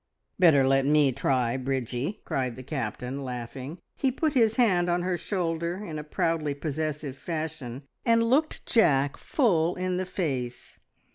[0.39, 3.79] "Better let me try, Bridgie!" cried the Captain, laughing.
[3.95, 9.15] He put his hand on her shoulder in a proudly possessive fashion, and looked Jack
[9.15, 10.79] full in the face.